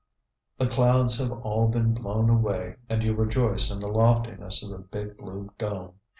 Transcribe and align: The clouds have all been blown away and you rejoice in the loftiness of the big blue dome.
The 0.57 0.65
clouds 0.65 1.19
have 1.19 1.31
all 1.31 1.67
been 1.67 1.93
blown 1.93 2.27
away 2.31 2.77
and 2.89 3.03
you 3.03 3.13
rejoice 3.13 3.69
in 3.69 3.77
the 3.77 3.87
loftiness 3.87 4.63
of 4.65 4.71
the 4.71 4.79
big 4.79 5.15
blue 5.15 5.51
dome. 5.59 5.93